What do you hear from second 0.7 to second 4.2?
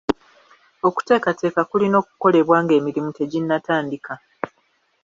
Okuteekateeka kulina okukolebwa ng'emirimu teginnatandika.